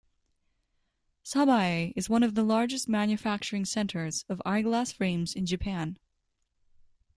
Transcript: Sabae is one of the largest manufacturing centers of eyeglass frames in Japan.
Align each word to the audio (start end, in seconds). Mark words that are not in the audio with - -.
Sabae 1.23 1.93
is 1.95 2.09
one 2.09 2.23
of 2.23 2.33
the 2.33 2.41
largest 2.41 2.89
manufacturing 2.89 3.65
centers 3.65 4.25
of 4.29 4.41
eyeglass 4.43 4.91
frames 4.91 5.35
in 5.35 5.45
Japan. 5.45 5.99